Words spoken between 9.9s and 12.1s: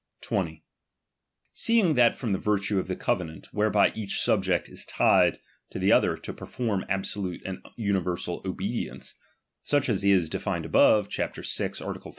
is defined above, chap, vi, art.